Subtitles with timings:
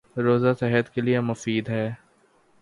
[0.15, 1.89] روزہ صحت کے لیے مفید ہے